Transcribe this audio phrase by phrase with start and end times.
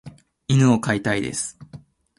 [0.47, 1.59] 犬を飼いたいです。